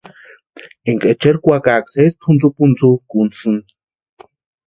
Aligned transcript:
Énka 0.89 1.07
echeri 1.13 1.37
kwakaa 1.43 1.87
sési 1.93 2.17
pʼuntsupʼuntsukʼuntisïni. 2.21 3.61